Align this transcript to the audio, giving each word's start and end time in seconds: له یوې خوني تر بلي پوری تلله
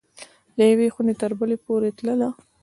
له 0.57 0.63
یوې 0.71 0.87
خوني 0.93 1.13
تر 1.21 1.31
بلي 1.39 1.57
پوری 1.63 1.91
تلله 1.97 2.29